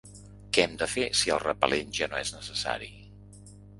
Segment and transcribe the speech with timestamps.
[0.57, 2.91] Què hem de fer si el repel·lent ja no és necessari?